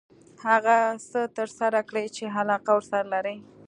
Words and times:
هغه 0.47 0.77
څه 1.09 1.21
ترسره 1.37 1.81
کړه 1.89 2.03
چې 2.15 2.33
علاقه 2.39 2.71
ورسره 2.75 3.05
لري. 3.13 3.37